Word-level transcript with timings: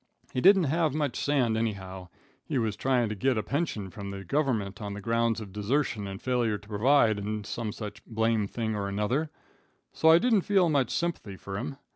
He 0.33 0.41
didn't 0.41 0.63
have 0.63 0.95
much 0.95 1.15
sand 1.19 1.55
anyhow. 1.55 2.07
He 2.43 2.57
was 2.57 2.75
tryin' 2.75 3.07
to 3.09 3.13
git 3.13 3.37
a 3.37 3.43
pension 3.43 3.91
from 3.91 4.09
the 4.09 4.23
government 4.23 4.81
on 4.81 4.95
the 4.95 4.99
grounds 4.99 5.39
of 5.39 5.53
desertion 5.53 6.07
and 6.07 6.19
failure 6.19 6.57
to 6.57 6.67
provide, 6.67 7.19
and 7.19 7.45
some 7.45 7.71
such 7.71 7.99
a 7.99 8.01
blame 8.07 8.47
thing 8.47 8.73
or 8.75 8.87
another, 8.87 9.29
so 9.93 10.09
I 10.09 10.17
didn't 10.17 10.41
feel 10.41 10.69
much 10.69 10.89
sympathy 10.89 11.35
fur 11.35 11.57
him. 11.57 11.77